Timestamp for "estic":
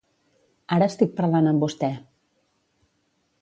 0.91-1.13